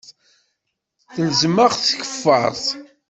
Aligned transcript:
Telzem-aɣ 1.13 1.71
tkeffart. 1.75 2.65